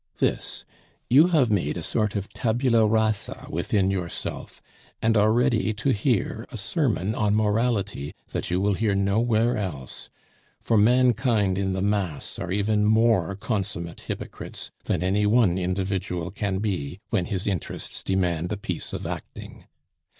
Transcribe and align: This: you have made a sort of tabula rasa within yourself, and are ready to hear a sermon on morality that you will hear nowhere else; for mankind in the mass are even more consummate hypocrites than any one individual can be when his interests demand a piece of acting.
This: 0.17 0.65
you 1.11 1.27
have 1.27 1.51
made 1.51 1.77
a 1.77 1.83
sort 1.83 2.15
of 2.15 2.27
tabula 2.33 2.87
rasa 2.87 3.45
within 3.51 3.91
yourself, 3.91 4.59
and 4.99 5.15
are 5.15 5.31
ready 5.31 5.73
to 5.75 5.91
hear 5.91 6.47
a 6.51 6.57
sermon 6.57 7.13
on 7.13 7.35
morality 7.35 8.15
that 8.31 8.49
you 8.49 8.59
will 8.59 8.73
hear 8.73 8.95
nowhere 8.95 9.57
else; 9.57 10.09
for 10.59 10.75
mankind 10.75 11.55
in 11.59 11.73
the 11.73 11.83
mass 11.83 12.39
are 12.39 12.51
even 12.51 12.83
more 12.83 13.35
consummate 13.35 14.01
hypocrites 14.07 14.71
than 14.85 15.03
any 15.03 15.27
one 15.27 15.59
individual 15.59 16.31
can 16.31 16.57
be 16.57 16.97
when 17.11 17.25
his 17.25 17.45
interests 17.45 18.01
demand 18.01 18.51
a 18.51 18.57
piece 18.57 18.93
of 18.93 19.05
acting. 19.05 19.65